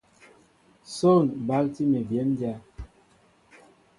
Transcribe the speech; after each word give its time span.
Son 0.95 1.25
balti 1.47 1.83
mi 1.91 1.99
béndya. 2.09 2.53